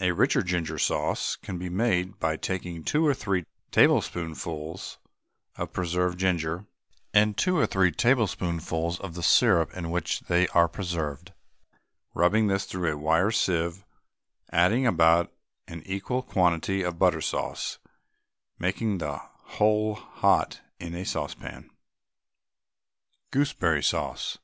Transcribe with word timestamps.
A 0.00 0.12
richer 0.12 0.42
ginger 0.42 0.78
sauce 0.78 1.36
can 1.36 1.58
be 1.58 1.68
made 1.68 2.18
by 2.18 2.38
taking 2.38 2.82
two 2.82 3.06
or 3.06 3.12
three 3.12 3.44
tablespoonfuls 3.70 4.96
of 5.56 5.72
preserved 5.74 6.18
ginger 6.18 6.64
and 7.12 7.36
two 7.36 7.58
or 7.58 7.66
three 7.66 7.92
tablespoonfuls 7.92 8.98
of 9.00 9.12
the 9.12 9.22
syrup 9.22 9.74
in 9.76 9.90
which 9.90 10.20
they 10.20 10.48
are 10.56 10.68
preserved, 10.68 11.34
rubbing 12.14 12.46
this 12.46 12.64
through 12.64 12.90
a 12.90 12.96
wire 12.96 13.30
sieve, 13.30 13.84
adding 14.50 14.86
about 14.86 15.30
an 15.68 15.82
equal 15.84 16.22
quantity 16.22 16.80
of 16.82 16.98
butter 16.98 17.20
sauce, 17.20 17.76
making 18.58 18.96
the 18.96 19.18
whole 19.18 19.96
hot 19.96 20.62
in 20.80 20.94
a 20.94 21.04
saucepan. 21.04 21.68
GOOSEBERRY 23.32 23.82
SAUCE. 23.82 24.38